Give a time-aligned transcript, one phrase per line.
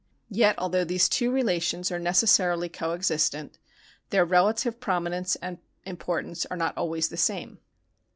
[0.31, 3.59] Yet although these two relations are necessarily co existent,
[4.09, 7.59] their relative pro minence and importance are not always the same.